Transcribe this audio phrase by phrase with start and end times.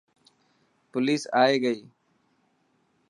[0.91, 1.75] پوليس آئي هي.